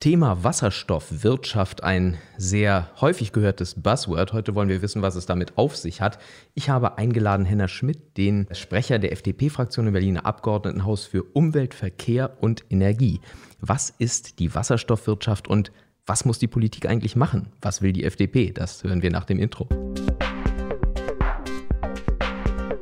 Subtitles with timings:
[0.00, 4.32] Thema Wasserstoffwirtschaft ein sehr häufig gehörtes Buzzword.
[4.32, 6.20] Heute wollen wir wissen, was es damit auf sich hat.
[6.54, 12.36] Ich habe eingeladen Henner Schmidt, den Sprecher der FDP-Fraktion im Berliner Abgeordnetenhaus für Umwelt, Verkehr
[12.40, 13.20] und Energie.
[13.60, 15.72] Was ist die Wasserstoffwirtschaft und
[16.06, 17.48] was muss die Politik eigentlich machen?
[17.60, 18.52] Was will die FDP?
[18.52, 19.68] Das hören wir nach dem Intro.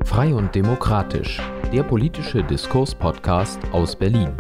[0.05, 1.41] Frei und demokratisch.
[1.73, 4.35] Der politische Diskurs-Podcast aus Berlin.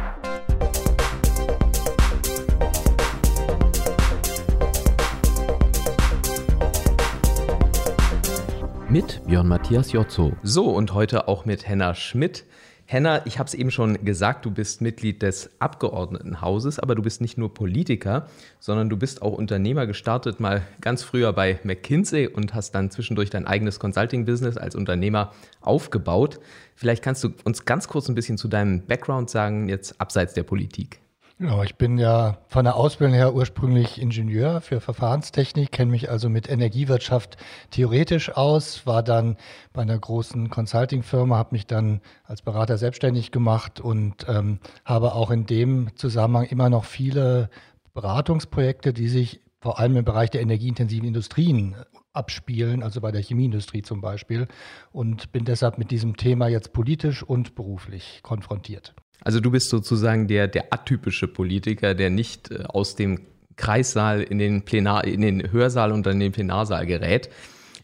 [8.96, 10.32] Mit Björn Matthias Jotzo.
[10.42, 12.44] So, und heute auch mit Henna Schmidt.
[12.86, 17.20] Henna, ich habe es eben schon gesagt, du bist Mitglied des Abgeordnetenhauses, aber du bist
[17.20, 18.26] nicht nur Politiker,
[18.58, 23.28] sondern du bist auch Unternehmer gestartet, mal ganz früher bei McKinsey und hast dann zwischendurch
[23.28, 26.40] dein eigenes Consulting-Business als Unternehmer aufgebaut.
[26.74, 30.44] Vielleicht kannst du uns ganz kurz ein bisschen zu deinem Background sagen, jetzt abseits der
[30.44, 31.00] Politik.
[31.38, 36.30] Genau, ich bin ja von der Ausbildung her ursprünglich Ingenieur für Verfahrenstechnik, kenne mich also
[36.30, 37.36] mit Energiewirtschaft
[37.70, 39.36] theoretisch aus, war dann
[39.74, 45.30] bei einer großen Consulting-Firma, habe mich dann als Berater selbstständig gemacht und ähm, habe auch
[45.30, 47.50] in dem Zusammenhang immer noch viele
[47.92, 51.76] Beratungsprojekte, die sich vor allem im Bereich der energieintensiven Industrien
[52.14, 54.48] abspielen, also bei der Chemieindustrie zum Beispiel,
[54.90, 58.94] und bin deshalb mit diesem Thema jetzt politisch und beruflich konfrontiert.
[59.22, 63.20] Also du bist sozusagen der, der atypische Politiker, der nicht äh, aus dem
[63.56, 67.30] Kreissaal in den Plenar, in den Hörsaal und dann in den Plenarsaal gerät.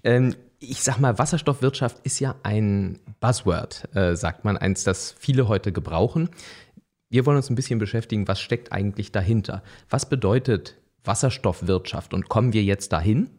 [0.05, 5.49] Ähm, ich sag mal, Wasserstoffwirtschaft ist ja ein Buzzword, äh, sagt man, eins, das viele
[5.49, 6.31] heute gebrauchen.
[7.11, 9.63] Wir wollen uns ein bisschen beschäftigen, was steckt eigentlich dahinter?
[9.91, 13.31] Was bedeutet Wasserstoffwirtschaft und kommen wir jetzt dahin?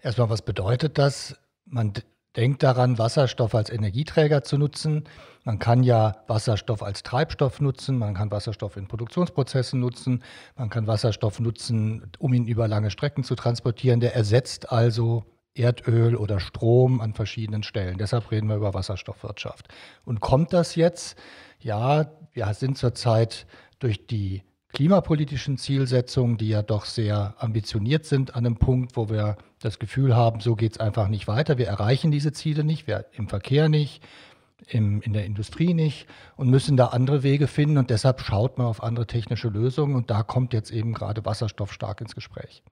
[0.00, 1.36] Erstmal, was bedeutet das?
[1.64, 1.92] Man
[2.38, 5.04] denkt daran, Wasserstoff als Energieträger zu nutzen.
[5.42, 10.22] Man kann ja Wasserstoff als Treibstoff nutzen, man kann Wasserstoff in Produktionsprozessen nutzen,
[10.54, 13.98] man kann Wasserstoff nutzen, um ihn über lange Strecken zu transportieren.
[13.98, 17.98] Der ersetzt also Erdöl oder Strom an verschiedenen Stellen.
[17.98, 19.66] Deshalb reden wir über Wasserstoffwirtschaft.
[20.04, 21.18] Und kommt das jetzt?
[21.58, 23.48] Ja, wir sind zurzeit
[23.80, 29.36] durch die klimapolitischen Zielsetzungen, die ja doch sehr ambitioniert sind, an einem Punkt, wo wir
[29.60, 31.58] das Gefühl haben, so geht es einfach nicht weiter.
[31.58, 34.02] Wir erreichen diese Ziele nicht, wir im Verkehr nicht,
[34.66, 36.06] im, in der Industrie nicht
[36.36, 37.78] und müssen da andere Wege finden.
[37.78, 39.94] Und deshalb schaut man auf andere technische Lösungen.
[39.94, 42.62] Und da kommt jetzt eben gerade Wasserstoff stark ins Gespräch.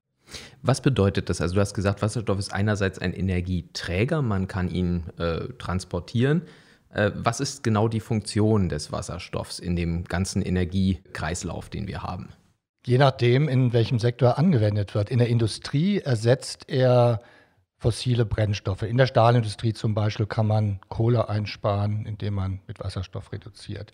[0.62, 1.40] Was bedeutet das?
[1.40, 6.42] Also du hast gesagt, Wasserstoff ist einerseits ein Energieträger, man kann ihn äh, transportieren.
[6.96, 12.30] Äh, was ist genau die Funktion des Wasserstoffs in dem ganzen Energiekreislauf, den wir haben?
[12.86, 15.10] Je nachdem, in welchem Sektor angewendet wird.
[15.10, 17.20] In der Industrie ersetzt er
[17.76, 18.82] fossile Brennstoffe.
[18.82, 23.92] In der Stahlindustrie zum Beispiel kann man Kohle einsparen, indem man mit Wasserstoff reduziert.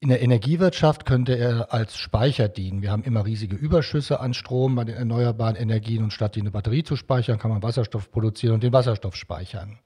[0.00, 2.82] In der Energiewirtschaft könnte er als Speicher dienen.
[2.82, 6.46] Wir haben immer riesige Überschüsse an Strom bei den erneuerbaren Energien und statt die in
[6.46, 9.78] eine Batterie zu speichern, kann man Wasserstoff produzieren und den Wasserstoff speichern.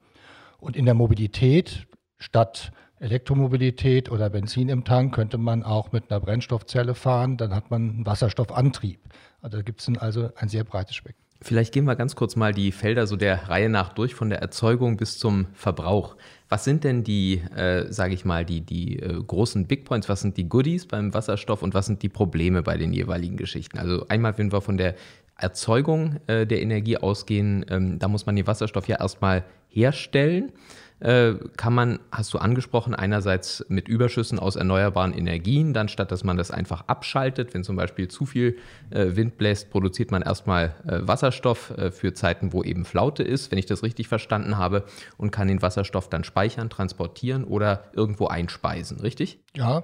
[0.57, 1.85] Und in der Mobilität
[2.17, 7.69] Statt Elektromobilität oder Benzin im Tank könnte man auch mit einer Brennstoffzelle fahren, dann hat
[7.69, 8.99] man einen Wasserstoffantrieb.
[9.41, 11.27] Also da gibt es also ein sehr breites Spektrum.
[11.39, 14.39] Vielleicht gehen wir ganz kurz mal die Felder so der Reihe nach durch, von der
[14.39, 16.15] Erzeugung bis zum Verbrauch.
[16.49, 20.09] Was sind denn die, äh, sage ich mal, die, die äh, großen Big Points?
[20.09, 23.77] Was sind die Goodies beim Wasserstoff und was sind die Probleme bei den jeweiligen Geschichten?
[23.77, 24.95] Also einmal, wenn wir von der
[25.37, 30.51] Erzeugung äh, der Energie ausgehen, ähm, da muss man den Wasserstoff ja erstmal herstellen.
[30.99, 36.23] Äh, kann man, hast du angesprochen, einerseits mit Überschüssen aus erneuerbaren Energien, dann statt dass
[36.23, 38.57] man das einfach abschaltet, wenn zum Beispiel zu viel
[38.89, 43.59] äh, Wind bläst, produziert man erstmal äh, Wasserstoff für Zeiten, wo eben Flaute ist, wenn
[43.59, 44.85] ich das richtig verstanden habe,
[45.17, 49.39] und kann den Wasserstoff dann speichern, transportieren oder irgendwo einspeisen, richtig?
[49.55, 49.83] Ja.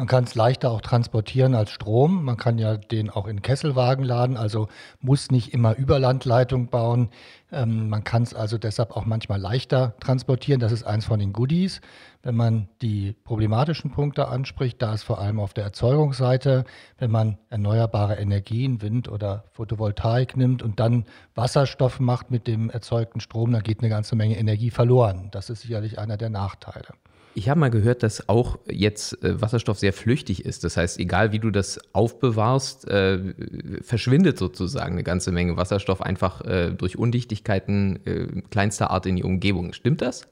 [0.00, 2.24] Man kann es leichter auch transportieren als Strom.
[2.24, 4.68] Man kann ja den auch in Kesselwagen laden, also
[5.02, 7.10] muss nicht immer Überlandleitung bauen.
[7.52, 10.58] Ähm, man kann es also deshalb auch manchmal leichter transportieren.
[10.58, 11.82] Das ist eins von den Goodies.
[12.22, 16.64] Wenn man die problematischen Punkte anspricht, da ist vor allem auf der Erzeugungsseite,
[16.96, 21.04] wenn man erneuerbare Energien, Wind oder Photovoltaik nimmt und dann
[21.34, 25.28] Wasserstoff macht mit dem erzeugten Strom, dann geht eine ganze Menge Energie verloren.
[25.30, 26.94] Das ist sicherlich einer der Nachteile.
[27.34, 30.64] Ich habe mal gehört, dass auch jetzt äh, Wasserstoff sehr flüchtig ist.
[30.64, 33.34] Das heißt, egal wie du das aufbewahrst, äh,
[33.82, 39.72] verschwindet sozusagen eine ganze Menge Wasserstoff einfach äh, durch Undichtigkeiten kleinster Art in die Umgebung.
[39.72, 40.26] Stimmt das?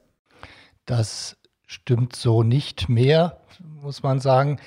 [0.85, 1.38] Das
[1.69, 3.37] stimmt so nicht mehr,
[3.83, 4.57] muss man sagen.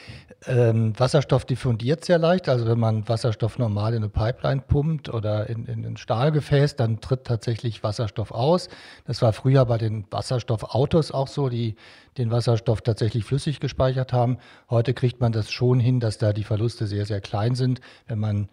[0.46, 2.48] Ähm, Wasserstoff diffundiert sehr leicht.
[2.48, 7.00] Also wenn man Wasserstoff normal in eine Pipeline pumpt oder in, in ein Stahlgefäß, dann
[7.00, 8.68] tritt tatsächlich Wasserstoff aus.
[9.04, 11.74] Das war früher bei den Wasserstoffautos auch so, die
[12.18, 14.38] den Wasserstoff tatsächlich flüssig gespeichert haben.
[14.70, 17.80] Heute kriegt man das schon hin, dass da die Verluste sehr, sehr klein sind.
[18.06, 18.48] Wenn man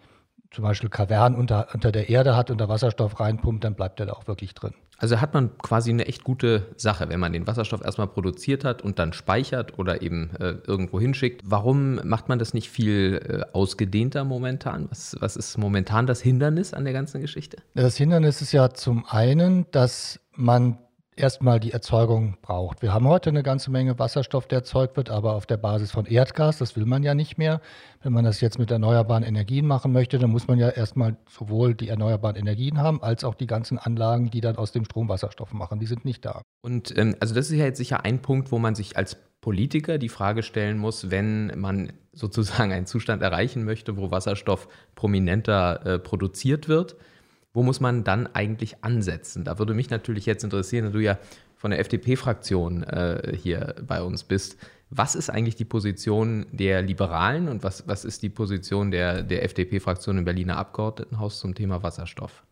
[0.50, 4.06] zum Beispiel Kavernen unter, unter der Erde hat und da Wasserstoff reinpumpt, dann bleibt er
[4.06, 4.74] da auch wirklich drin.
[5.00, 8.82] Also hat man quasi eine echt gute Sache, wenn man den Wasserstoff erstmal produziert hat
[8.82, 11.42] und dann speichert oder eben äh, irgendwo hinschickt.
[11.44, 14.88] Warum macht man das nicht viel äh, ausgedehnter momentan?
[14.90, 17.56] Was, was ist momentan das Hindernis an der ganzen Geschichte?
[17.74, 20.76] Das Hindernis ist ja zum einen, dass man
[21.20, 22.82] erstmal die Erzeugung braucht.
[22.82, 26.06] Wir haben heute eine ganze Menge Wasserstoff, der erzeugt wird, aber auf der Basis von
[26.06, 26.58] Erdgas.
[26.58, 27.60] Das will man ja nicht mehr.
[28.02, 31.74] Wenn man das jetzt mit erneuerbaren Energien machen möchte, dann muss man ja erstmal sowohl
[31.74, 35.52] die erneuerbaren Energien haben, als auch die ganzen Anlagen, die dann aus dem Strom Wasserstoff
[35.52, 35.78] machen.
[35.78, 36.42] Die sind nicht da.
[36.62, 39.98] Und ähm, also das ist ja jetzt sicher ein Punkt, wo man sich als Politiker
[39.98, 45.98] die Frage stellen muss, wenn man sozusagen einen Zustand erreichen möchte, wo Wasserstoff prominenter äh,
[45.98, 46.96] produziert wird
[47.52, 49.44] wo muss man dann eigentlich ansetzen?
[49.44, 51.18] Da würde mich natürlich jetzt interessieren, da du ja
[51.56, 54.56] von der FDP-Fraktion äh, hier bei uns bist.
[54.88, 59.44] Was ist eigentlich die Position der Liberalen und was, was ist die Position der, der
[59.44, 62.44] FDP-Fraktion im Berliner Abgeordnetenhaus zum Thema Wasserstoff?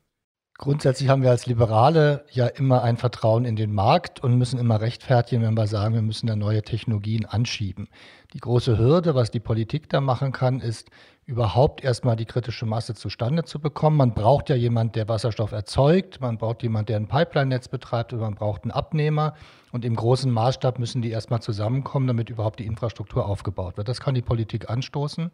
[0.60, 4.80] Grundsätzlich haben wir als Liberale ja immer ein Vertrauen in den Markt und müssen immer
[4.80, 7.86] rechtfertigen, wenn wir sagen, wir müssen da neue Technologien anschieben.
[8.32, 10.90] Die große Hürde, was die Politik da machen kann, ist
[11.26, 13.98] überhaupt erstmal die kritische Masse zustande zu bekommen.
[13.98, 18.18] Man braucht ja jemand, der Wasserstoff erzeugt, man braucht jemand, der ein Pipeline-Netz betreibt und
[18.18, 19.34] man braucht einen Abnehmer.
[19.70, 23.88] Und im großen Maßstab müssen die erstmal zusammenkommen, damit überhaupt die Infrastruktur aufgebaut wird.
[23.88, 25.30] Das kann die Politik anstoßen.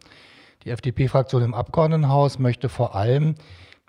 [0.65, 3.33] Die FDP-Fraktion im Abgeordnetenhaus möchte vor allem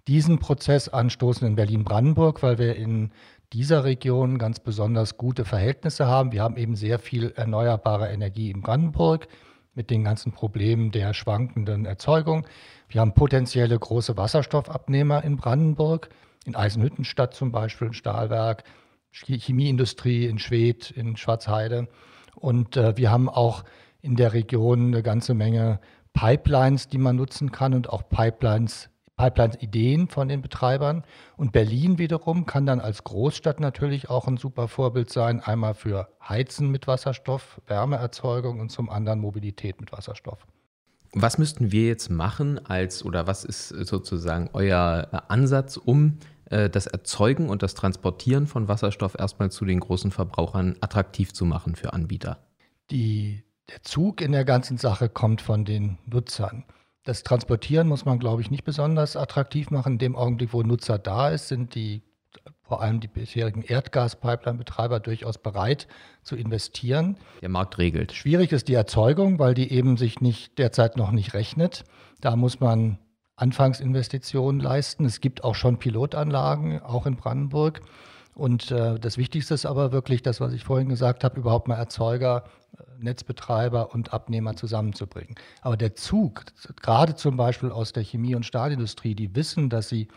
[0.08, 3.10] diesen Prozess anstoßen in Berlin-Brandenburg, weil wir in
[3.52, 6.32] dieser Region ganz besonders gute Verhältnisse haben.
[6.32, 9.28] Wir haben eben sehr viel erneuerbare Energie in Brandenburg
[9.74, 12.46] mit den ganzen Problemen der schwankenden Erzeugung.
[12.88, 16.08] Wir haben potenzielle große Wasserstoffabnehmer in Brandenburg,
[16.44, 18.64] in Eisenhüttenstadt zum Beispiel, ein Stahlwerk,
[19.12, 21.88] Chemieindustrie in Schwedt, in Schwarzheide.
[22.34, 23.64] Und äh, wir haben auch
[24.02, 25.80] in der Region eine ganze Menge
[26.12, 31.04] Pipelines, die man nutzen kann und auch Pipelines Pipelines-Ideen von den Betreibern.
[31.36, 36.08] Und Berlin wiederum kann dann als Großstadt natürlich auch ein super Vorbild sein, einmal für
[36.26, 40.46] Heizen mit Wasserstoff, Wärmeerzeugung und zum anderen Mobilität mit Wasserstoff.
[41.12, 46.18] Was müssten wir jetzt machen als oder was ist sozusagen euer Ansatz, um
[46.50, 51.46] äh, das Erzeugen und das Transportieren von Wasserstoff erstmal zu den großen Verbrauchern attraktiv zu
[51.46, 52.44] machen für Anbieter?
[52.90, 56.64] Die, der Zug in der ganzen Sache kommt von den Nutzern.
[57.06, 59.92] Das Transportieren muss man, glaube ich, nicht besonders attraktiv machen.
[59.92, 62.02] In dem Augenblick, wo Nutzer da ist, sind die
[62.62, 65.86] vor allem die bisherigen Erdgas-Pipeline-Betreiber durchaus bereit
[66.24, 67.16] zu investieren.
[67.42, 68.12] Der Markt regelt.
[68.12, 71.84] Schwierig ist die Erzeugung, weil die eben sich nicht derzeit noch nicht rechnet.
[72.20, 72.98] Da muss man
[73.36, 75.04] Anfangsinvestitionen leisten.
[75.04, 77.82] Es gibt auch schon Pilotanlagen, auch in Brandenburg.
[78.36, 81.76] Und äh, das Wichtigste ist aber wirklich das, was ich vorhin gesagt habe, überhaupt mal
[81.76, 82.44] Erzeuger,
[82.76, 85.36] äh, Netzbetreiber und Abnehmer zusammenzubringen.
[85.62, 86.44] Aber der Zug,
[86.82, 90.08] gerade zum Beispiel aus der Chemie- und Stahlindustrie, die wissen, dass sie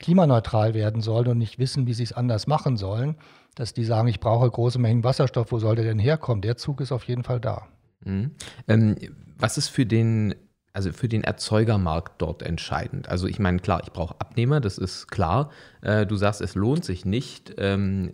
[0.00, 3.16] klimaneutral werden sollen und nicht wissen, wie sie es anders machen sollen,
[3.54, 6.42] dass die sagen, ich brauche große Mengen Wasserstoff, wo soll der denn herkommen?
[6.42, 7.68] Der Zug ist auf jeden Fall da.
[8.04, 8.32] Mhm.
[8.68, 8.96] Ähm,
[9.38, 10.34] was ist für den
[10.72, 13.08] also für den Erzeugermarkt dort entscheidend.
[13.08, 15.50] Also ich meine, klar, ich brauche Abnehmer, das ist klar.
[15.82, 17.54] Äh, du sagst, es lohnt sich nicht.
[17.58, 18.12] Ähm,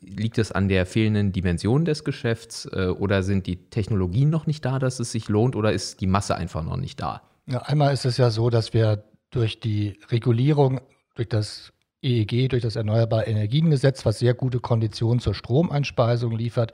[0.00, 4.64] liegt es an der fehlenden Dimension des Geschäfts äh, oder sind die Technologien noch nicht
[4.64, 7.22] da, dass es sich lohnt oder ist die Masse einfach noch nicht da?
[7.46, 10.80] Ja, einmal ist es ja so, dass wir durch die Regulierung,
[11.14, 16.72] durch das EEG, durch das Erneuerbare Energiengesetz, was sehr gute Konditionen zur Stromeinspeisung liefert,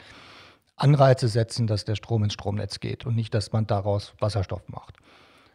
[0.79, 4.97] Anreize setzen, dass der Strom ins Stromnetz geht und nicht, dass man daraus Wasserstoff macht.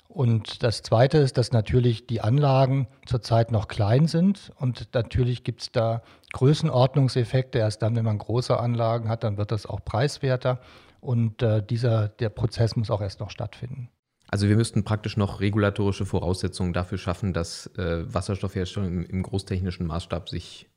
[0.08, 5.62] Und das Zweite ist, dass natürlich die Anlagen zurzeit noch klein sind und natürlich gibt
[5.64, 6.04] es da
[6.34, 7.58] Größenordnungseffekte.
[7.58, 10.60] Erst dann, wenn man große Anlagen hat, dann wird das auch preiswerter
[11.02, 13.90] und äh, dieser, der Prozess muss auch erst noch stattfinden.
[14.30, 19.88] Also wir müssten praktisch noch regulatorische Voraussetzungen dafür schaffen, dass äh, Wasserstoffherstellung im, im großtechnischen
[19.88, 20.70] Maßstab sich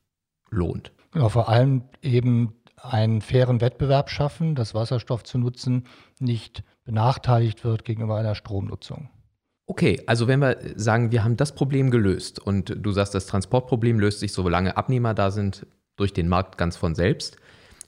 [0.49, 0.91] lohnt.
[1.11, 5.85] Genau, vor allem eben einen fairen Wettbewerb schaffen, dass Wasserstoff zu nutzen
[6.19, 9.09] nicht benachteiligt wird gegenüber einer Stromnutzung.
[9.65, 13.99] Okay, also wenn wir sagen, wir haben das Problem gelöst und du sagst, das Transportproblem
[13.99, 15.65] löst sich, solange Abnehmer da sind,
[15.97, 17.37] durch den Markt ganz von selbst.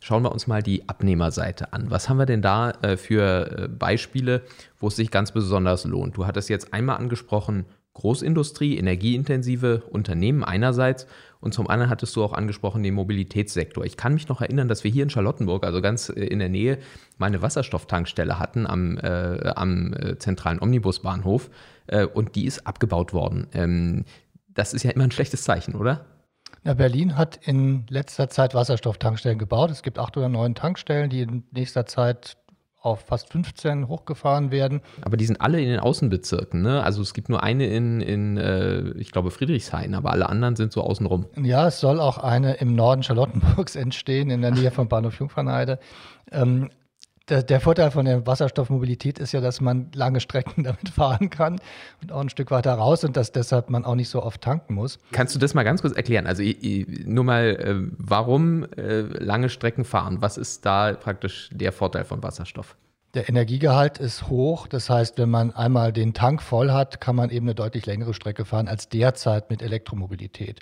[0.01, 1.91] Schauen wir uns mal die Abnehmerseite an.
[1.91, 4.43] Was haben wir denn da äh, für äh, Beispiele,
[4.77, 6.17] wo es sich ganz besonders lohnt?
[6.17, 7.65] Du hattest jetzt einmal angesprochen,
[8.00, 11.06] Großindustrie, energieintensive Unternehmen einerseits
[11.41, 13.84] und zum anderen hattest du auch angesprochen den Mobilitätssektor.
[13.84, 16.50] Ich kann mich noch erinnern, dass wir hier in Charlottenburg, also ganz äh, in der
[16.50, 16.79] Nähe,
[17.18, 21.50] mal eine Wasserstofftankstelle hatten am, äh, am äh, zentralen Omnibusbahnhof
[21.88, 23.48] äh, und die ist abgebaut worden.
[23.53, 24.06] Ähm,
[24.48, 26.06] das ist ja immer ein schlechtes Zeichen, oder?
[26.63, 29.72] Na, Berlin hat in letzter Zeit Wasserstofftankstellen gebaut.
[29.72, 32.38] Es gibt acht oder neun Tankstellen, die in nächster Zeit
[32.81, 34.81] auf fast 15 hochgefahren werden.
[35.01, 36.81] Aber die sind alle in den Außenbezirken, ne?
[36.83, 40.71] Also es gibt nur eine in, in äh, ich glaube, Friedrichshain, aber alle anderen sind
[40.71, 41.25] so außenrum.
[41.41, 45.79] Ja, es soll auch eine im Norden Charlottenburgs entstehen, in der Nähe von Bahnhof Jungfernheide.
[46.31, 46.69] Ähm,
[47.29, 51.59] der, der, Vorteil von der Wasserstoffmobilität ist ja, dass man lange Strecken damit fahren kann
[52.01, 54.74] und auch ein Stück weiter raus und dass deshalb man auch nicht so oft tanken
[54.74, 55.00] muss.
[55.12, 56.27] Kannst du das mal ganz kurz erklären?
[56.27, 56.43] Also
[57.05, 60.17] nur mal, äh, warum äh, lange Strecken fahren?
[60.21, 62.75] Was ist da praktisch der Vorteil von Wasserstoff?
[63.15, 64.67] Der Energiegehalt ist hoch.
[64.67, 68.13] Das heißt, wenn man einmal den Tank voll hat, kann man eben eine deutlich längere
[68.13, 70.59] Strecke fahren als derzeit mit Elektromobilität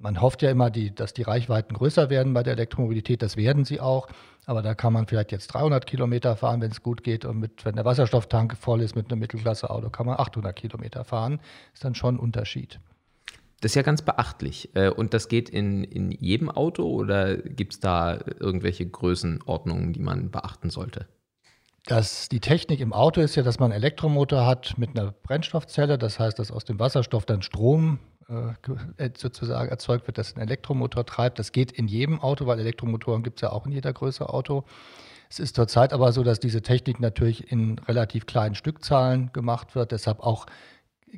[0.00, 3.22] man hofft ja immer, die, dass die Reichweiten größer werden bei der Elektromobilität.
[3.22, 4.08] Das werden sie auch.
[4.46, 7.24] Aber da kann man vielleicht jetzt 300 Kilometer fahren, wenn es gut geht.
[7.24, 11.40] Und mit, wenn der Wasserstofftank voll ist mit einem Mittelklasse-Auto, kann man 800 Kilometer fahren.
[11.74, 12.80] Ist dann schon ein Unterschied.
[13.60, 14.70] Das ist ja ganz beachtlich.
[14.74, 20.00] Äh, und das geht in, in jedem Auto oder gibt es da irgendwelche Größenordnungen, die
[20.00, 21.06] man beachten sollte?
[21.86, 25.98] Das, die Technik im Auto ist ja, dass man einen Elektromotor hat mit einer Brennstoffzelle.
[25.98, 30.40] Das heißt, dass aus dem Wasserstoff dann Strom äh, äh, sozusagen erzeugt wird, das ein
[30.40, 31.38] Elektromotor treibt.
[31.38, 34.64] Das geht in jedem Auto, weil Elektromotoren gibt es ja auch in jeder Größe Auto.
[35.30, 39.92] Es ist zurzeit aber so, dass diese Technik natürlich in relativ kleinen Stückzahlen gemacht wird.
[39.92, 40.46] Deshalb auch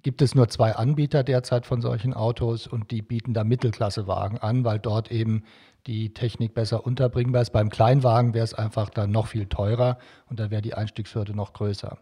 [0.03, 4.65] gibt es nur zwei Anbieter derzeit von solchen Autos und die bieten da Mittelklassewagen an,
[4.65, 5.43] weil dort eben
[5.87, 7.51] die Technik besser unterbringbar ist.
[7.51, 9.99] Beim Kleinwagen wäre es einfach dann noch viel teurer
[10.29, 11.99] und da wäre die Einstiegshürde noch größer.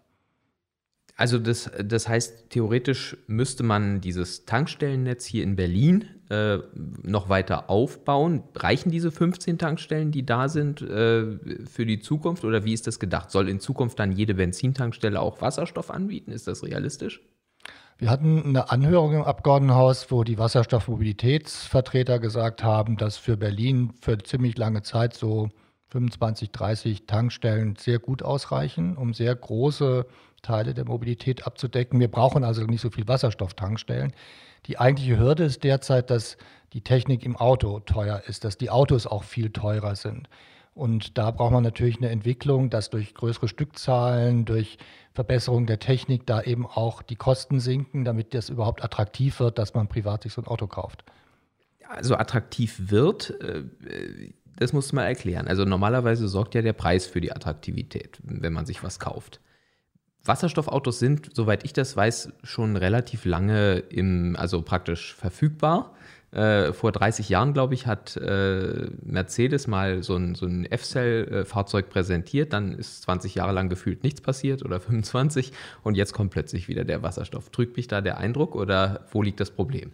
[1.19, 6.59] Also das, das heißt, theoretisch müsste man dieses Tankstellennetz hier in Berlin äh,
[7.03, 8.45] noch weiter aufbauen.
[8.55, 13.01] Reichen diese 15 Tankstellen, die da sind, äh, für die Zukunft oder wie ist das
[13.01, 13.33] gedacht?
[13.33, 16.31] Soll in Zukunft dann jede Benzintankstelle auch Wasserstoff anbieten?
[16.31, 17.21] Ist das realistisch?
[17.99, 24.19] Wir hatten eine Anhörung im Abgeordnetenhaus, wo die Wasserstoffmobilitätsvertreter gesagt haben, dass für Berlin für
[24.19, 25.49] ziemlich lange Zeit so
[25.89, 30.07] 25, 30 Tankstellen sehr gut ausreichen, um sehr große
[30.43, 32.01] Teile der Mobilität abzudecken.
[32.01, 34.13] Wir brauchen also nicht so viel Wasserstofftankstellen.
[34.67, 36.37] Die eigentliche Hürde ist derzeit, dass
[36.73, 40.29] die Technik im Auto teuer ist, dass die Autos auch viel teurer sind.
[40.75, 44.79] Und da braucht man natürlich eine Entwicklung, dass durch größere Stückzahlen, durch
[45.13, 49.75] Verbesserung der Technik da eben auch die Kosten sinken, damit das überhaupt attraktiv wird, dass
[49.75, 51.05] man privat sich so ein Auto kauft.
[51.89, 53.65] Also attraktiv wird, äh,
[54.57, 55.49] das musst du mal erklären.
[55.49, 59.41] Also normalerweise sorgt ja der Preis für die Attraktivität, wenn man sich was kauft.
[60.29, 65.95] Wasserstoffautos sind, soweit ich das weiß, schon relativ lange im, also praktisch verfügbar.
[66.31, 71.89] Äh, vor 30 Jahren, glaube ich, hat äh, Mercedes mal so ein, so ein F-Cell-Fahrzeug
[71.89, 72.53] präsentiert.
[72.53, 76.85] Dann ist 20 Jahre lang gefühlt nichts passiert oder 25 und jetzt kommt plötzlich wieder
[76.85, 77.49] der Wasserstoff.
[77.49, 79.93] Trügt mich da der Eindruck oder wo liegt das Problem?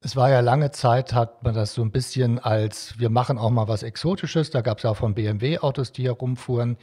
[0.00, 3.50] Es war ja lange Zeit, hat man das so ein bisschen als, wir machen auch
[3.50, 4.50] mal was Exotisches.
[4.50, 6.76] Da gab es ja auch von BMW Autos, die herumfuhren.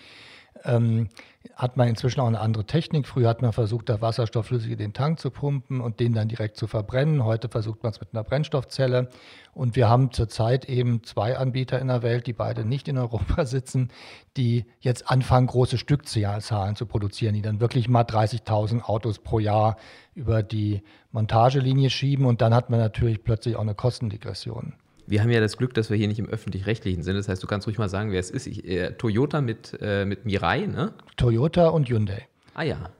[0.64, 1.10] Ähm,
[1.56, 3.08] hat man inzwischen auch eine andere Technik.
[3.08, 6.28] Früher hat man versucht, da Wasserstoff flüssig in den Tank zu pumpen und den dann
[6.28, 7.24] direkt zu verbrennen.
[7.24, 9.10] Heute versucht man es mit einer Brennstoffzelle.
[9.54, 13.46] Und wir haben zurzeit eben zwei Anbieter in der Welt, die beide nicht in Europa
[13.46, 13.90] sitzen,
[14.38, 19.78] die jetzt anfangen, große Stückzahlen zu produzieren, die dann wirklich mal 30.000 Autos pro Jahr
[20.14, 22.26] über die Montagelinie schieben.
[22.26, 24.74] Und dann hat man natürlich plötzlich auch eine Kostendegression.
[25.12, 27.18] Wir haben ja das Glück, dass wir hier nicht im öffentlich-rechtlichen sind.
[27.18, 28.48] Das heißt, du kannst ruhig mal sagen, wer es ist.
[28.48, 30.94] Ich, äh, Toyota mit, äh, mit Mirai, ne?
[31.18, 32.30] Toyota und Hyundai.
[32.54, 32.92] Ah ja.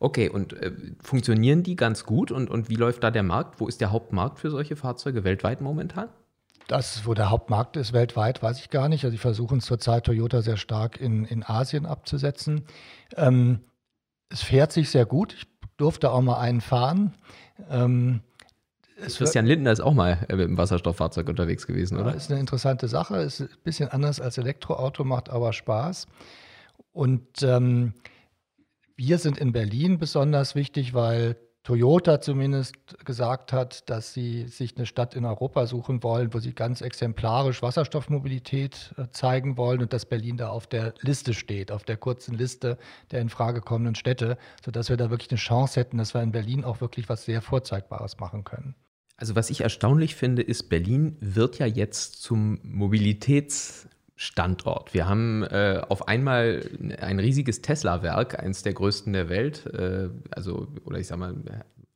[0.00, 0.72] Okay, und äh,
[1.02, 2.32] funktionieren die ganz gut?
[2.32, 3.60] Und, und wie läuft da der Markt?
[3.60, 6.08] Wo ist der Hauptmarkt für solche Fahrzeuge weltweit momentan?
[6.68, 9.04] Das, wo der Hauptmarkt ist weltweit, weiß ich gar nicht.
[9.04, 12.64] Also, sie versuchen zurzeit Toyota sehr stark in, in Asien abzusetzen.
[13.14, 13.60] Ähm,
[14.30, 15.34] es fährt sich sehr gut.
[15.34, 15.46] Ich
[15.76, 17.12] durfte auch mal einen fahren.
[17.68, 18.22] Ähm,
[19.00, 22.10] Christian Lindner ist auch mal äh, mit einem Wasserstofffahrzeug unterwegs gewesen, oder?
[22.10, 23.18] Ja, ist eine interessante Sache.
[23.18, 26.06] Ist ein bisschen anders als Elektroauto, macht aber Spaß.
[26.92, 27.94] Und ähm,
[28.96, 32.74] wir sind in Berlin besonders wichtig, weil Toyota zumindest
[33.04, 37.62] gesagt hat, dass sie sich eine Stadt in Europa suchen wollen, wo sie ganz exemplarisch
[37.62, 42.34] Wasserstoffmobilität äh, zeigen wollen und dass Berlin da auf der Liste steht, auf der kurzen
[42.34, 42.78] Liste
[43.10, 46.32] der in Frage kommenden Städte, sodass wir da wirklich eine Chance hätten, dass wir in
[46.32, 48.74] Berlin auch wirklich was sehr Vorzeigbares machen können.
[49.18, 54.94] Also was ich erstaunlich finde, ist, Berlin wird ja jetzt zum Mobilitätsstandort.
[54.94, 56.62] Wir haben äh, auf einmal
[57.00, 61.34] ein riesiges Tesla-Werk, eines der größten der Welt, äh, also oder ich sag mal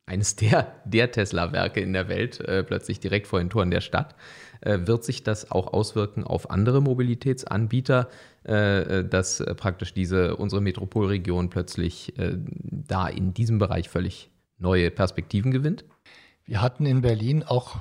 [0.04, 4.16] eines der, der Tesla-Werke in der Welt, äh, plötzlich direkt vor den Toren der Stadt.
[4.60, 8.08] Äh, wird sich das auch auswirken auf andere Mobilitätsanbieter,
[8.42, 15.52] äh, dass praktisch diese unsere Metropolregion plötzlich äh, da in diesem Bereich völlig neue Perspektiven
[15.52, 15.84] gewinnt?
[16.44, 17.76] Wir hatten in Berlin auch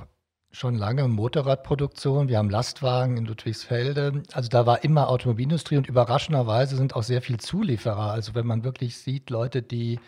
[0.52, 2.28] schon lange Motorradproduktion.
[2.28, 4.22] Wir haben Lastwagen in Ludwigsfelde.
[4.32, 8.12] Also da war immer Automobilindustrie und überraschenderweise sind auch sehr viel Zulieferer.
[8.12, 9.98] Also wenn man wirklich sieht, Leute, die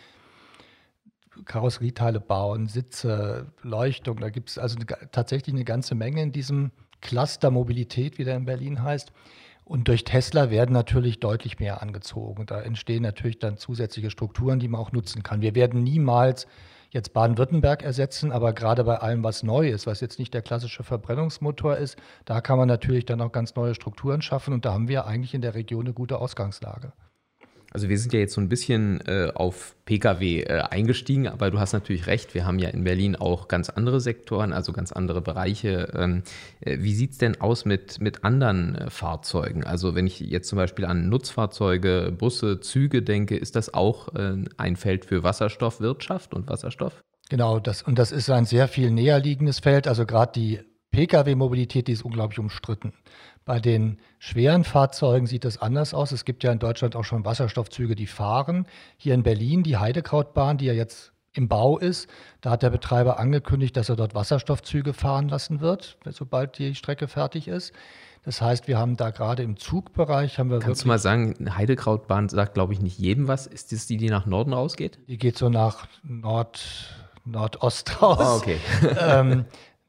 [1.46, 4.78] Karosserieteile bauen, Sitze, Leuchtung, da gibt es also
[5.10, 6.70] tatsächlich eine ganze Menge in diesem
[7.00, 9.12] Cluster Mobilität, wie der in Berlin heißt.
[9.64, 12.44] Und durch Tesla werden natürlich deutlich mehr angezogen.
[12.44, 15.40] Da entstehen natürlich dann zusätzliche Strukturen, die man auch nutzen kann.
[15.40, 16.46] Wir werden niemals
[16.94, 20.84] jetzt Baden-Württemberg ersetzen, aber gerade bei allem, was neu ist, was jetzt nicht der klassische
[20.84, 24.88] Verbrennungsmotor ist, da kann man natürlich dann auch ganz neue Strukturen schaffen und da haben
[24.88, 26.92] wir eigentlich in der Region eine gute Ausgangslage.
[27.74, 31.58] Also wir sind ja jetzt so ein bisschen äh, auf Pkw äh, eingestiegen, aber du
[31.58, 35.20] hast natürlich recht, wir haben ja in Berlin auch ganz andere Sektoren, also ganz andere
[35.20, 35.92] Bereiche.
[35.92, 36.22] Ähm,
[36.60, 39.64] äh, wie sieht es denn aus mit, mit anderen äh, Fahrzeugen?
[39.64, 44.36] Also wenn ich jetzt zum Beispiel an Nutzfahrzeuge, Busse, Züge denke, ist das auch äh,
[44.56, 47.02] ein Feld für Wasserstoffwirtschaft und Wasserstoff?
[47.28, 49.88] Genau, das, und das ist ein sehr viel näher liegendes Feld.
[49.88, 50.60] Also gerade die
[50.94, 52.92] Pkw-Mobilität, die ist unglaublich umstritten.
[53.44, 56.12] Bei den schweren Fahrzeugen sieht es anders aus.
[56.12, 58.66] Es gibt ja in Deutschland auch schon Wasserstoffzüge, die fahren.
[58.96, 62.08] Hier in Berlin die Heidekrautbahn, die ja jetzt im Bau ist.
[62.40, 67.08] Da hat der Betreiber angekündigt, dass er dort Wasserstoffzüge fahren lassen wird, sobald die Strecke
[67.08, 67.72] fertig ist.
[68.24, 72.30] Das heißt, wir haben da gerade im Zugbereich haben wir Kannst du mal sagen, Heidekrautbahn
[72.30, 73.46] sagt, glaube ich, nicht jedem was.
[73.46, 74.98] Ist das die, die nach Norden rausgeht?
[75.08, 76.64] Die geht so nach Nord,
[77.26, 78.18] Nordost raus.
[78.20, 78.58] Oh, okay.
[79.00, 79.44] ähm,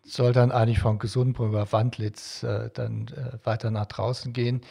[0.05, 4.61] soll dann eigentlich von Gesundbrunnen über Wandlitz äh, dann äh, weiter nach draußen gehen.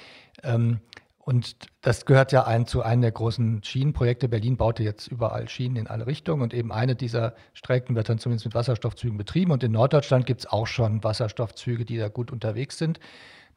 [0.43, 0.81] Ähm,
[1.19, 4.29] und das gehört ja ein, zu einem der großen Schienenprojekte.
[4.29, 8.19] Berlin baute jetzt überall Schienen in alle Richtungen und eben eine dieser Strecken wird dann
[8.19, 9.51] zumindest mit Wasserstoffzügen betrieben.
[9.51, 13.01] Und in Norddeutschland gibt es auch schon Wasserstoffzüge, die da gut unterwegs sind.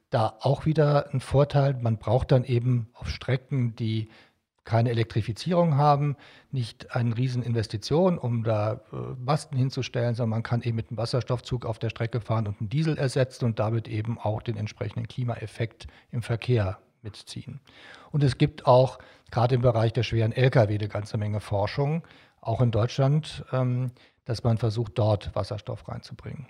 [0.09, 4.07] Da auch wieder ein Vorteil, man braucht dann eben auf Strecken, die
[4.67, 6.17] keine Elektrifizierung haben,
[6.51, 11.65] nicht eine Rieseninvestition, um da äh, Masten hinzustellen, sondern man kann eben mit einem Wasserstoffzug
[11.65, 15.87] auf der Strecke fahren und einen Diesel ersetzen und damit eben auch den entsprechenden Klimaeffekt
[16.11, 17.61] im Verkehr mitziehen.
[18.11, 18.99] Und es gibt auch
[19.31, 22.03] gerade im Bereich der schweren Lkw eine ganze Menge Forschung,
[22.41, 23.91] auch in Deutschland, ähm,
[24.25, 26.45] dass man versucht, dort Wasserstoff reinzubringen.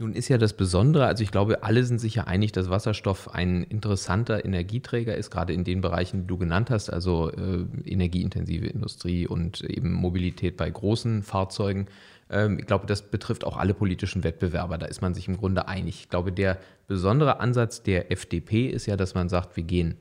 [0.00, 3.34] Nun ist ja das Besondere, also ich glaube, alle sind sich ja einig, dass Wasserstoff
[3.34, 8.66] ein interessanter Energieträger ist, gerade in den Bereichen, die du genannt hast, also äh, energieintensive
[8.66, 11.88] Industrie und eben Mobilität bei großen Fahrzeugen.
[12.30, 15.66] Ähm, ich glaube, das betrifft auch alle politischen Wettbewerber, da ist man sich im Grunde
[15.66, 16.02] einig.
[16.02, 19.96] Ich glaube, der besondere Ansatz der FDP ist ja, dass man sagt, wir gehen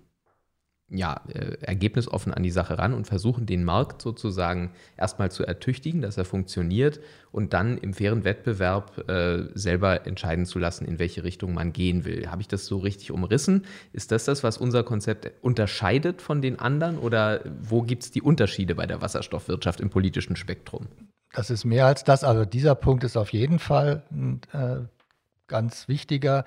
[0.89, 6.01] ja, äh, ergebnisoffen an die Sache ran und versuchen den Markt sozusagen erstmal zu ertüchtigen,
[6.01, 11.25] dass er funktioniert und dann im fairen Wettbewerb äh, selber entscheiden zu lassen, in welche
[11.25, 12.27] Richtung man gehen will.
[12.31, 13.65] Habe ich das so richtig umrissen?
[13.91, 18.21] Ist das das, was unser Konzept unterscheidet von den anderen oder wo gibt es die
[18.21, 20.87] Unterschiede bei der Wasserstoffwirtschaft im politischen Spektrum?
[21.33, 24.87] Das ist mehr als das, also dieser Punkt ist auf jeden Fall ein äh,
[25.47, 26.45] ganz wichtiger.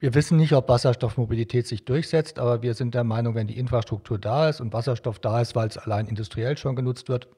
[0.00, 4.18] Wir wissen nicht, ob Wasserstoffmobilität sich durchsetzt, aber wir sind der Meinung, wenn die Infrastruktur
[4.18, 7.28] da ist und Wasserstoff da ist, weil es allein industriell schon genutzt wird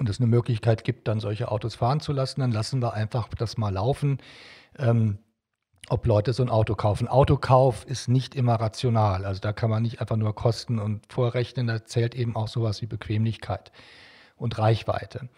[0.00, 3.28] und es eine Möglichkeit gibt, dann solche Autos fahren zu lassen, dann lassen wir einfach
[3.28, 4.18] das mal laufen.
[4.78, 5.18] Ähm,
[5.88, 7.06] ob Leute so ein Auto kaufen.
[7.06, 9.24] Autokauf ist nicht immer rational.
[9.24, 12.82] Also da kann man nicht einfach nur Kosten und vorrechnen, da zählt eben auch sowas
[12.82, 13.70] wie Bequemlichkeit
[14.34, 15.28] und Reichweite.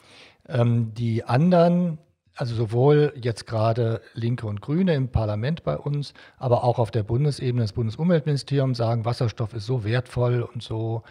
[0.49, 1.99] Ähm, die anderen
[2.39, 7.03] also sowohl jetzt gerade Linke und Grüne im Parlament bei uns, aber auch auf der
[7.03, 11.03] Bundesebene, das Bundesumweltministerium sagen, Wasserstoff ist so wertvoll und so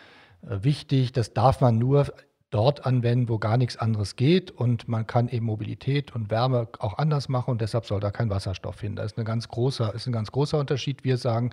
[0.41, 2.07] äh, wichtig, das darf man nur
[2.49, 6.97] dort anwenden, wo gar nichts anderes geht und man kann eben Mobilität und Wärme auch
[6.97, 8.95] anders machen und deshalb soll da kein Wasserstoff hin.
[8.95, 11.03] Das ist, eine ganz großer, ist ein ganz großer Unterschied.
[11.03, 11.49] Wir sagen,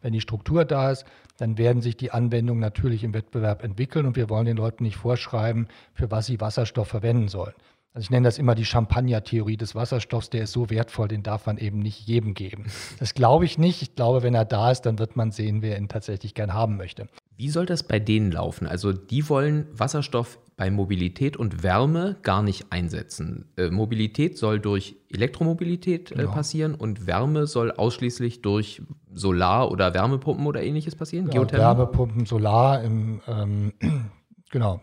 [0.00, 1.04] wenn die Struktur da ist,
[1.36, 4.96] dann werden sich die Anwendungen natürlich im Wettbewerb entwickeln und wir wollen den Leuten nicht
[4.96, 7.54] vorschreiben, für was sie Wasserstoff verwenden sollen.
[7.94, 11.46] Also ich nenne das immer die Champagner-Theorie des Wasserstoffs, der ist so wertvoll, den darf
[11.46, 12.66] man eben nicht jedem geben.
[12.98, 13.82] Das glaube ich nicht.
[13.82, 16.76] Ich glaube, wenn er da ist, dann wird man sehen, wer ihn tatsächlich gern haben
[16.76, 17.08] möchte.
[17.36, 18.66] Wie soll das bei denen laufen?
[18.66, 23.46] Also die wollen Wasserstoff bei Mobilität und Wärme gar nicht einsetzen.
[23.56, 26.32] Äh, Mobilität soll durch Elektromobilität äh, genau.
[26.32, 28.82] passieren und Wärme soll ausschließlich durch
[29.14, 31.30] Solar- oder Wärmepumpen oder ähnliches passieren?
[31.32, 33.72] Ja, Wärmepumpen, Solar, im, ähm,
[34.50, 34.80] genau,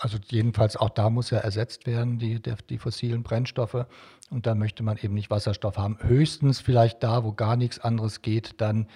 [0.00, 3.86] also jedenfalls auch da muss ja ersetzt werden, die, die fossilen Brennstoffe.
[4.30, 5.98] Und da möchte man eben nicht Wasserstoff haben.
[6.00, 8.88] Höchstens vielleicht da, wo gar nichts anderes geht, dann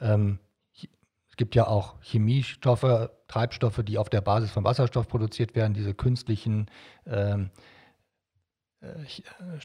[0.00, 0.38] ähm,
[1.30, 5.94] es gibt ja auch Chemiestoffe, Treibstoffe, die auf der Basis von Wasserstoff produziert werden, diese
[5.94, 6.66] künstlichen
[7.06, 7.50] ähm,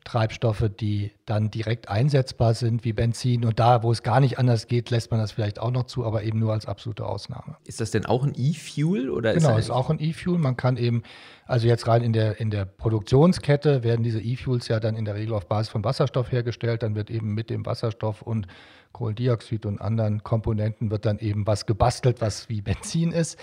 [0.03, 3.45] Treibstoffe, die dann direkt einsetzbar sind, wie Benzin.
[3.45, 6.03] Und da, wo es gar nicht anders geht, lässt man das vielleicht auch noch zu,
[6.03, 7.57] aber eben nur als absolute Ausnahme.
[7.63, 10.39] Ist das denn auch ein E-Fuel oder genau, ist, ist auch ein E-Fuel.
[10.39, 11.03] Man kann eben,
[11.45, 15.13] also jetzt rein in der, in der Produktionskette werden diese E-Fuels ja dann in der
[15.13, 16.81] Regel auf Basis von Wasserstoff hergestellt.
[16.81, 18.47] Dann wird eben mit dem Wasserstoff und
[18.93, 23.37] Kohlendioxid und anderen Komponenten wird dann eben was gebastelt, was wie Benzin ist.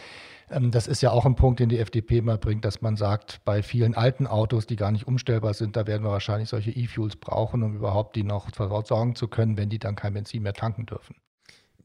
[0.51, 3.41] Ähm, das ist ja auch ein Punkt, den die FDP mal bringt, dass man sagt,
[3.45, 7.17] bei vielen alten Autos, die gar nicht umstellbar sind, da werden wir wahrscheinlich solche E-Fuels
[7.17, 10.87] brauchen, um überhaupt die noch versorgen zu können, wenn die dann kein Benzin mehr tanken
[10.87, 11.17] dürfen.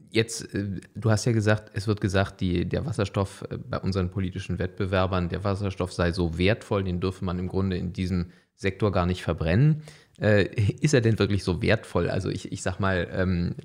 [0.10, 4.10] Jetzt, äh, du hast ja gesagt, es wird gesagt, die, der Wasserstoff äh, bei unseren
[4.10, 8.92] politischen Wettbewerbern, der Wasserstoff sei so wertvoll, den dürfe man im Grunde in diesem Sektor
[8.92, 9.84] gar nicht verbrennen.
[10.20, 10.46] Äh,
[10.82, 12.10] ist er denn wirklich so wertvoll?
[12.10, 13.56] Also ich, ich sag mal, ähm,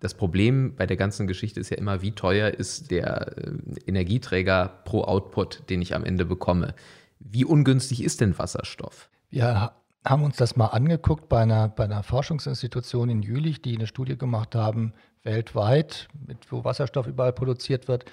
[0.00, 3.52] das Problem bei der ganzen Geschichte ist ja immer, wie teuer ist der äh,
[3.86, 6.74] Energieträger pro Output, den ich am Ende bekomme.
[7.18, 9.10] Wie ungünstig ist denn Wasserstoff?
[9.28, 9.72] Wir
[10.04, 14.16] haben uns das mal angeguckt bei einer, bei einer Forschungsinstitution in Jülich, die eine Studie
[14.16, 18.06] gemacht haben, weltweit, mit, wo Wasserstoff überall produziert wird.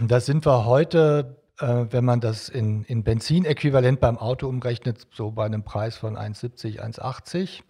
[0.00, 5.30] Da sind wir heute, äh, wenn man das in, in Benzinäquivalent beim Auto umrechnet, so
[5.30, 7.62] bei einem Preis von 1,70, 1,80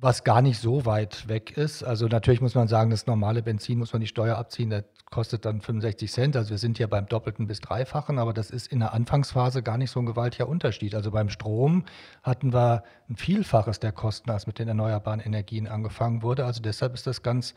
[0.00, 1.82] was gar nicht so weit weg ist.
[1.82, 5.44] Also natürlich muss man sagen, das normale Benzin muss man die Steuer abziehen, das kostet
[5.44, 6.36] dann 65 Cent.
[6.36, 9.76] Also wir sind hier beim doppelten bis dreifachen, aber das ist in der Anfangsphase gar
[9.76, 10.94] nicht so ein gewaltiger Unterschied.
[10.94, 11.84] Also beim Strom
[12.22, 16.46] hatten wir ein Vielfaches der Kosten, als mit den erneuerbaren Energien angefangen wurde.
[16.46, 17.52] Also deshalb ist das ganz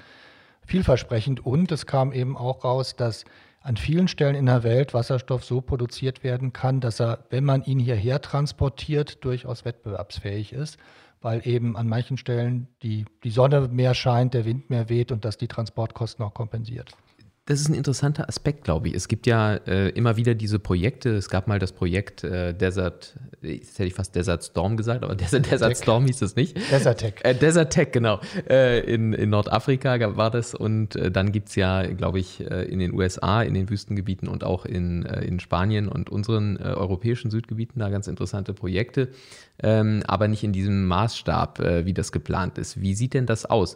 [0.65, 3.23] vielversprechend und es kam eben auch raus, dass
[3.61, 7.63] an vielen Stellen in der Welt Wasserstoff so produziert werden kann, dass er, wenn man
[7.63, 10.77] ihn hierher transportiert, durchaus wettbewerbsfähig ist
[11.23, 15.25] weil eben an manchen Stellen die, die Sonne mehr scheint, der Wind mehr weht und
[15.25, 16.91] das die Transportkosten auch kompensiert.
[17.45, 18.93] Das ist ein interessanter Aspekt, glaube ich.
[18.93, 21.09] Es gibt ja äh, immer wieder diese Projekte.
[21.09, 25.13] Es gab mal das Projekt äh, Desert, jetzt hätte ich fast Desert Storm gesagt, aber
[25.17, 26.55] Desert, Desert Storm hieß es nicht.
[26.71, 27.15] Desert Tech.
[27.23, 28.21] Äh, Desert Tech, genau.
[28.49, 32.63] Äh, in, in Nordafrika war das und äh, dann gibt es ja, glaube ich, äh,
[32.63, 37.79] in den USA, in den Wüstengebieten und auch in, in Spanien und unseren europäischen Südgebieten
[37.79, 39.09] da ganz interessante Projekte,
[39.61, 42.79] ähm, aber nicht in diesem Maßstab, wie das geplant ist.
[42.79, 43.75] Wie sieht denn das aus?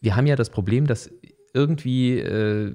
[0.00, 1.10] Wir haben ja das Problem, dass
[1.58, 2.72] irgendwie äh,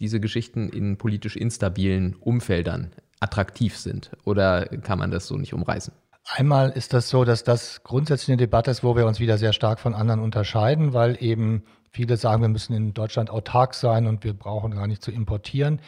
[0.00, 4.10] diese Geschichten in politisch instabilen Umfeldern attraktiv sind?
[4.24, 5.94] Oder kann man das so nicht umreißen?
[6.26, 9.52] Einmal ist das so, dass das grundsätzlich eine Debatte ist, wo wir uns wieder sehr
[9.52, 14.24] stark von anderen unterscheiden, weil eben viele sagen, wir müssen in Deutschland autark sein und
[14.24, 15.80] wir brauchen gar nicht zu importieren.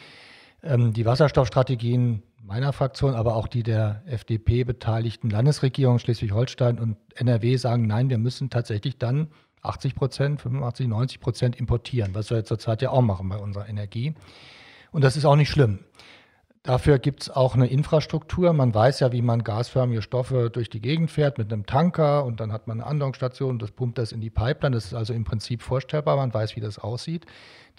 [0.63, 7.57] Ähm, die Wasserstoffstrategien meiner Fraktion, aber auch die der FDP beteiligten Landesregierung Schleswig-Holstein und NRW
[7.57, 9.27] sagen, nein, wir müssen tatsächlich dann
[9.67, 14.15] 80 Prozent, 85, 90 Prozent importieren, was wir zurzeit ja auch machen bei unserer Energie.
[14.91, 15.79] Und das ist auch nicht schlimm.
[16.67, 18.51] Dafür gibt es auch eine Infrastruktur.
[18.51, 22.41] Man weiß ja, wie man gasförmige Stoffe durch die Gegend fährt mit einem Tanker und
[22.41, 24.75] dann hat man eine Andockstation und das pumpt das in die Pipeline.
[24.75, 26.17] Das ist also im Prinzip vorstellbar.
[26.17, 27.25] Man weiß, wie das aussieht.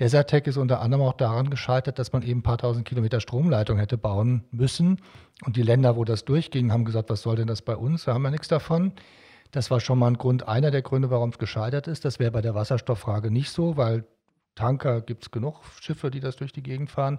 [0.01, 3.77] Desertec ist unter anderem auch daran gescheitert, dass man eben ein paar tausend Kilometer Stromleitung
[3.77, 5.03] hätte bauen müssen.
[5.45, 8.05] Und die Länder, wo das durchging, haben gesagt, was soll denn das bei uns?
[8.05, 8.93] Da haben wir nichts davon.
[9.51, 12.05] Das war schon mal ein Grund, einer der Gründe, warum es gescheitert ist.
[12.05, 14.05] Das wäre bei der Wasserstofffrage nicht so, weil
[14.55, 17.19] Tanker gibt es genug Schiffe, die das durch die Gegend fahren.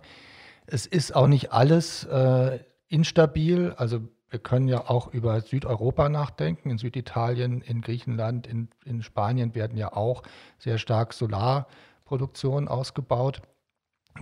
[0.68, 3.74] Es ist auch nicht alles äh, instabil.
[3.78, 6.70] Also wir können ja auch über Südeuropa nachdenken.
[6.70, 10.22] In Süditalien, in Griechenland, in, in Spanien werden ja auch
[10.60, 13.42] sehr stark Solarproduktionen ausgebaut.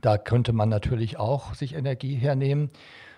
[0.02, 2.70] Da könnte man natürlich auch sich Energie hernehmen.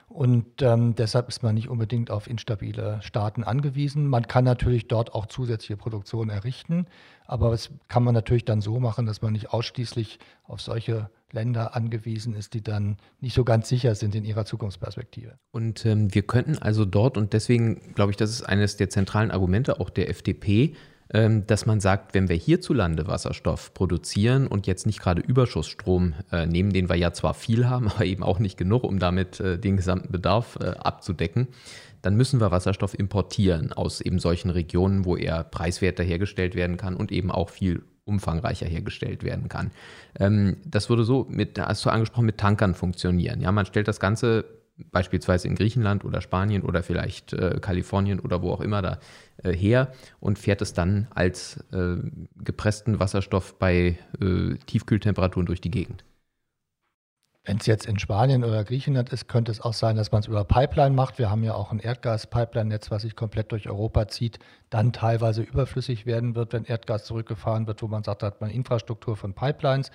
[0.09, 4.07] Und ähm, deshalb ist man nicht unbedingt auf instabile Staaten angewiesen.
[4.07, 6.87] Man kann natürlich dort auch zusätzliche Produktion errichten,
[7.27, 11.75] aber das kann man natürlich dann so machen, dass man nicht ausschließlich auf solche Länder
[11.75, 15.37] angewiesen ist, die dann nicht so ganz sicher sind in ihrer Zukunftsperspektive.
[15.51, 19.29] Und ähm, wir könnten also dort, und deswegen glaube ich, das ist eines der zentralen
[19.29, 20.73] Argumente auch der FDP,
[21.11, 26.71] dass man sagt, wenn wir hierzulande Wasserstoff produzieren und jetzt nicht gerade Überschussstrom äh, nehmen,
[26.71, 29.77] den wir ja zwar viel haben, aber eben auch nicht genug, um damit äh, den
[29.77, 31.47] gesamten Bedarf äh, abzudecken,
[32.03, 36.95] dann müssen wir Wasserstoff importieren aus eben solchen Regionen, wo er preiswerter hergestellt werden kann
[36.95, 39.71] und eben auch viel umfangreicher hergestellt werden kann.
[40.19, 43.41] Ähm, das würde so mit, hast du angesprochen, mit Tankern funktionieren.
[43.41, 44.45] Ja, man stellt das Ganze
[44.91, 48.99] beispielsweise in Griechenland oder Spanien oder vielleicht äh, Kalifornien oder wo auch immer da
[49.43, 51.97] äh, her und fährt es dann als äh,
[52.43, 56.03] gepressten Wasserstoff bei äh, Tiefkühltemperaturen durch die Gegend.
[57.45, 60.27] Wenn es jetzt in Spanien oder Griechenland ist, könnte es auch sein, dass man es
[60.27, 61.17] über Pipeline macht.
[61.17, 64.39] Wir haben ja auch ein Erdgas-Pipeline-Netz, was sich komplett durch Europa zieht,
[64.69, 68.51] dann teilweise überflüssig werden wird, wenn Erdgas zurückgefahren wird, wo man sagt, da hat man
[68.51, 69.89] Infrastruktur von Pipelines.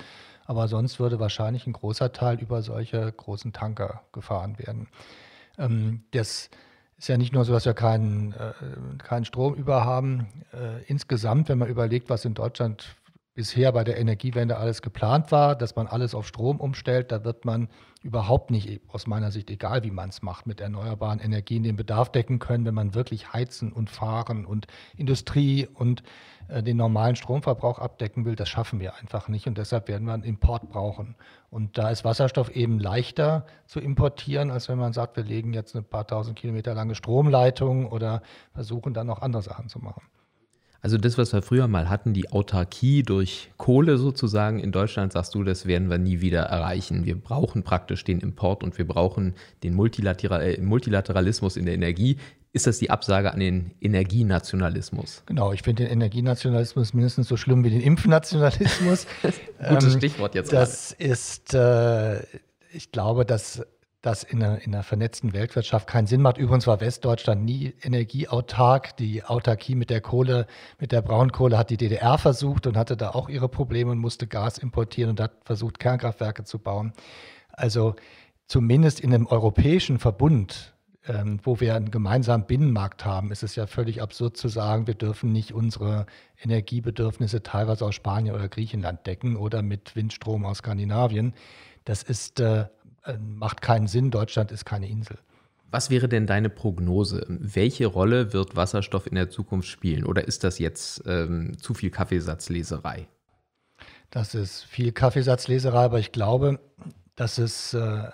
[0.47, 4.89] Aber sonst würde wahrscheinlich ein großer Teil über solche großen Tanker gefahren werden.
[5.59, 6.51] Ähm, das
[6.99, 8.53] ist ja nicht nur so, dass wir keinen, äh,
[8.99, 10.27] keinen Strom über haben.
[10.53, 12.95] Äh, insgesamt, wenn man überlegt, was in Deutschland
[13.35, 17.45] bisher bei der Energiewende alles geplant war, dass man alles auf Strom umstellt, da wird
[17.45, 17.69] man
[18.03, 22.13] überhaupt nicht, aus meiner Sicht, egal wie man es macht, mit erneuerbaren Energien den Bedarf
[22.13, 24.67] decken können, wenn man wirklich heizen und fahren und
[24.97, 26.03] Industrie und
[26.49, 28.37] äh, den normalen Stromverbrauch abdecken will.
[28.37, 31.17] Das schaffen wir einfach nicht und deshalb werden wir einen Import brauchen.
[31.51, 35.75] Und da ist Wasserstoff eben leichter zu importieren, als wenn man sagt, wir legen jetzt
[35.75, 40.03] eine paar tausend Kilometer lange Stromleitung oder versuchen dann noch andere Sachen zu machen.
[40.85, 45.35] Also das, was wir früher mal hatten, die Autarkie durch Kohle sozusagen in Deutschland, sagst
[45.35, 47.07] du, das werden wir nie wieder erreichen.
[47.07, 52.19] Wir brauchen praktisch den Import und wir brauchen den Multilateral äh, Multilateralismus in der Energie.
[52.53, 55.23] Ist das die Absage an den Energienationalismus?
[55.25, 59.07] Genau, ich finde den Energienationalismus mindestens so schlimm wie den Impfnationalismus.
[59.67, 60.53] Gutes ähm, Stichwort jetzt.
[60.53, 61.11] Das gerade.
[61.11, 62.21] ist, äh,
[62.75, 63.67] ich glaube, dass
[64.05, 66.37] das in einer, in einer vernetzten Weltwirtschaft keinen Sinn macht.
[66.37, 68.97] Übrigens war Westdeutschland nie energieautark.
[68.99, 70.47] Die Autarkie mit der Kohle,
[70.79, 74.27] mit der Braunkohle hat die DDR versucht und hatte da auch ihre Probleme und musste
[74.27, 76.93] Gas importieren und hat versucht, Kernkraftwerke zu bauen.
[77.51, 77.95] Also
[78.47, 80.75] zumindest in einem europäischen Verbund,
[81.07, 84.95] ähm, wo wir einen gemeinsamen Binnenmarkt haben, ist es ja völlig absurd zu sagen, wir
[84.95, 86.05] dürfen nicht unsere
[86.43, 91.33] Energiebedürfnisse teilweise aus Spanien oder Griechenland decken oder mit Windstrom aus Skandinavien.
[91.87, 92.67] Das ist äh,
[93.19, 94.11] macht keinen Sinn.
[94.11, 95.19] Deutschland ist keine Insel.
[95.71, 97.27] Was wäre denn deine Prognose?
[97.29, 100.05] Welche Rolle wird Wasserstoff in der Zukunft spielen?
[100.05, 103.09] Oder ist das jetzt ähm, zu viel Kaffeesatzleserei?
[104.11, 106.61] Das ist viel Kaffeesatzleserei, aber ich glaube,
[107.17, 108.09] dass es äh,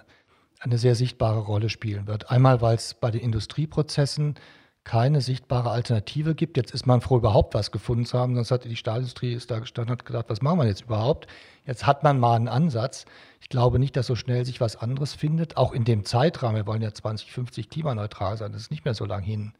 [0.60, 2.30] eine sehr sichtbare Rolle spielen wird.
[2.30, 4.36] Einmal, weil es bei den Industrieprozessen
[4.84, 6.56] keine sichtbare Alternative gibt.
[6.56, 9.58] Jetzt ist man froh, überhaupt was gefunden zu haben, sonst hat die Stahlindustrie ist da
[9.58, 11.26] gestanden und hat gedacht, was machen wir jetzt überhaupt?
[11.66, 13.04] Jetzt hat man mal einen Ansatz.
[13.40, 16.56] Ich glaube nicht, dass so schnell sich was anderes findet, auch in dem Zeitrahmen.
[16.56, 19.52] Wir wollen ja 2050 klimaneutral sein, das ist nicht mehr so lang hin.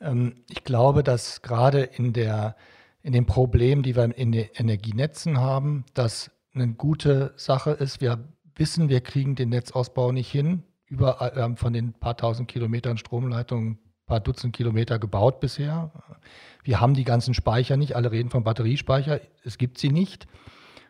[0.00, 2.56] Ähm, ich glaube, dass gerade in, der,
[3.02, 8.00] in den Problemen, die wir in den Energienetzen haben, das eine gute Sache ist.
[8.02, 8.22] Wir
[8.56, 10.62] wissen, wir kriegen den Netzausbau nicht hin.
[10.86, 15.90] Überall, wir haben von den paar tausend Kilometern Stromleitungen paar Dutzend Kilometer gebaut bisher.
[16.62, 17.96] Wir haben die ganzen Speicher nicht.
[17.96, 19.20] Alle reden von Batteriespeicher.
[19.44, 20.26] Es gibt sie nicht.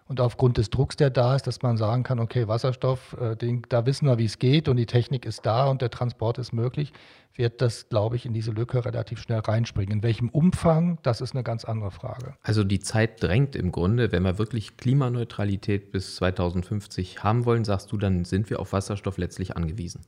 [0.09, 3.63] Und aufgrund des Drucks, der da ist, dass man sagen kann, okay, Wasserstoff, äh, den,
[3.69, 6.53] da wissen wir, wie es geht und die Technik ist da und der Transport ist
[6.53, 6.93] möglich,
[7.35, 9.99] wird das, glaube ich, in diese Lücke relativ schnell reinspringen.
[9.99, 12.35] In welchem Umfang, das ist eine ganz andere Frage.
[12.43, 14.13] Also die Zeit drängt im Grunde.
[14.13, 19.17] Wenn wir wirklich Klimaneutralität bis 2050 haben wollen, sagst du, dann sind wir auf Wasserstoff
[19.17, 20.05] letztlich angewiesen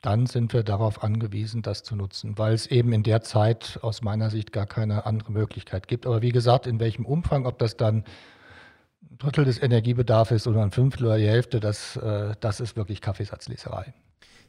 [0.00, 4.02] dann sind wir darauf angewiesen, das zu nutzen, weil es eben in der Zeit aus
[4.02, 6.06] meiner Sicht gar keine andere Möglichkeit gibt.
[6.06, 8.04] Aber wie gesagt, in welchem Umfang, ob das dann
[9.10, 12.76] ein Drittel des Energiebedarfs ist oder ein Fünftel oder die Hälfte, das, äh, das ist
[12.76, 13.92] wirklich Kaffeesatzleserei.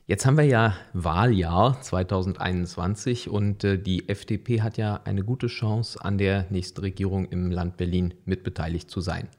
[0.06, 6.04] Jetzt haben wir ja Wahljahr 2021 und äh, die FDP hat ja eine gute Chance,
[6.04, 9.30] an der nächsten Regierung im Land Berlin mitbeteiligt zu sein.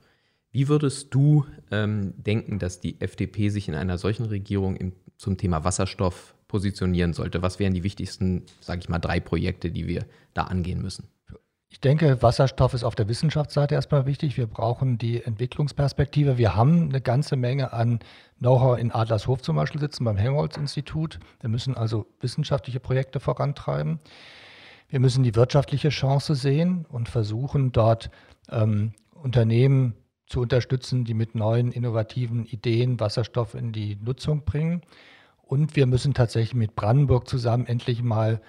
[0.53, 5.37] Wie würdest du ähm, denken, dass die FDP sich in einer solchen Regierung im zum
[5.37, 7.43] Thema Wasserstoff positionieren sollte?
[7.43, 11.09] Was wären die wichtigsten, sage ich mal, drei Projekte, die wir da angehen müssen?
[11.69, 14.37] Ich denke, Wasserstoff ist auf der Wissenschaftsseite erstmal wichtig.
[14.37, 16.37] Wir brauchen die Entwicklungsperspektive.
[16.37, 18.01] Wir haben eine ganze Menge an
[18.39, 21.21] Know-how in Adlershof zum Beispiel sitzen, beim Helmholtz-Institut.
[21.41, 24.01] Wir müssen also wissenschaftliche Projekte vorantreiben.
[24.89, 28.11] Wir müssen die wirtschaftliche Chance sehen und versuchen, dort
[28.51, 29.95] ähm, Unternehmen
[30.31, 34.83] zu unterstützen, die mit neuen, innovativen Ideen Wasserstoff in die Nutzung bringen.
[35.43, 38.41] Und wir müssen tatsächlich mit Brandenburg zusammen endlich mal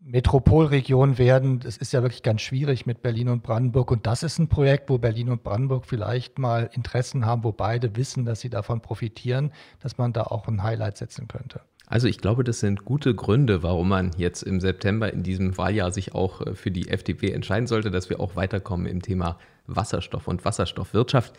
[0.00, 1.58] Metropolregion werden.
[1.58, 3.90] Das ist ja wirklich ganz schwierig mit Berlin und Brandenburg.
[3.90, 7.96] Und das ist ein Projekt, wo Berlin und Brandenburg vielleicht mal Interessen haben, wo beide
[7.96, 11.60] wissen, dass sie davon profitieren, dass man da auch ein Highlight setzen könnte.
[11.88, 15.90] Also ich glaube, das sind gute Gründe, warum man jetzt im September in diesem Wahljahr
[15.90, 20.26] sich auch äh, für die FDP entscheiden sollte, dass wir auch weiterkommen im Thema Wasserstoff
[20.26, 21.32] und Wasserstoffwirtschaft.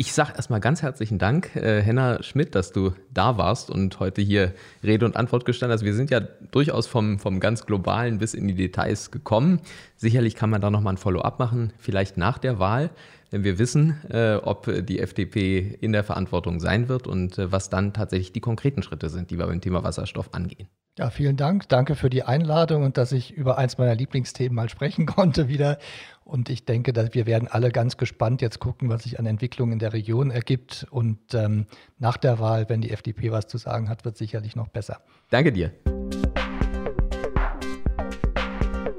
[0.00, 4.22] Ich sage erstmal ganz herzlichen Dank, äh, Henna Schmidt, dass du da warst und heute
[4.22, 5.84] hier Rede und Antwort gestanden hast.
[5.84, 9.60] Wir sind ja durchaus vom, vom ganz Globalen bis in die Details gekommen.
[9.96, 12.90] Sicherlich kann man da nochmal ein Follow-up machen, vielleicht nach der Wahl
[13.30, 17.70] wenn wir wissen, äh, ob die FDP in der Verantwortung sein wird und äh, was
[17.70, 20.68] dann tatsächlich die konkreten Schritte sind, die wir beim Thema Wasserstoff angehen.
[20.98, 21.68] Ja, vielen Dank.
[21.68, 25.78] Danke für die Einladung und dass ich über eins meiner Lieblingsthemen mal sprechen konnte wieder.
[26.24, 29.74] Und ich denke, dass wir werden alle ganz gespannt jetzt gucken, was sich an Entwicklungen
[29.74, 30.88] in der Region ergibt.
[30.90, 31.66] Und ähm,
[32.00, 35.00] nach der Wahl, wenn die FDP was zu sagen hat, wird sicherlich noch besser.
[35.30, 35.70] Danke dir.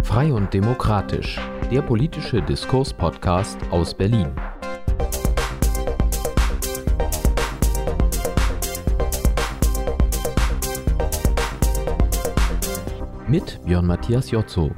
[0.03, 1.37] Frei und demokratisch
[1.69, 4.31] der politische Diskurs-Podcast aus Berlin.
[13.29, 14.71] Mit Björn Matthias Jotzo.